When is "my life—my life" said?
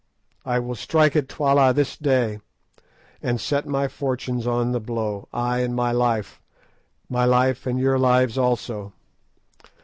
5.75-7.67